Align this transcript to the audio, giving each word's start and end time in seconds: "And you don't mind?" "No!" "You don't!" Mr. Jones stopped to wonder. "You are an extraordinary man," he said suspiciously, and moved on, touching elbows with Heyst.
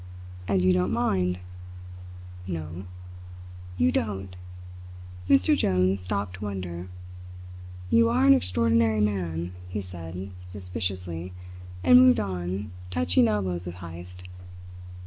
"And 0.47 0.63
you 0.63 0.73
don't 0.73 0.91
mind?" 0.91 1.37
"No!" 2.47 2.85
"You 3.77 3.91
don't!" 3.91 4.35
Mr. 5.29 5.55
Jones 5.55 6.01
stopped 6.01 6.37
to 6.37 6.43
wonder. 6.45 6.87
"You 7.91 8.09
are 8.09 8.25
an 8.25 8.33
extraordinary 8.33 8.99
man," 8.99 9.53
he 9.69 9.79
said 9.79 10.31
suspiciously, 10.43 11.33
and 11.83 11.99
moved 11.99 12.19
on, 12.19 12.71
touching 12.89 13.27
elbows 13.27 13.67
with 13.67 13.75
Heyst. 13.75 14.23